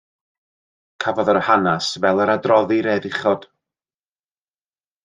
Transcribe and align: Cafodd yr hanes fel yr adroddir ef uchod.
Cafodd 1.05 1.29
yr 1.35 1.39
hanes 1.49 1.91
fel 2.07 2.25
yr 2.27 2.35
adroddir 2.37 2.91
ef 2.95 3.07
uchod. 3.13 3.49